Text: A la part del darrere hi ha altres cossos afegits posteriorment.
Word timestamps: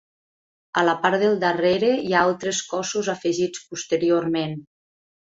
A 0.81 0.83
la 0.87 0.93
part 1.01 1.17
del 1.23 1.35
darrere 1.43 1.91
hi 2.07 2.15
ha 2.15 2.23
altres 2.29 2.63
cossos 2.71 3.11
afegits 3.15 3.63
posteriorment. 3.75 4.57